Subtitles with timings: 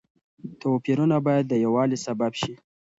[0.61, 2.53] توپيرونه بايد د يووالي سبب شي.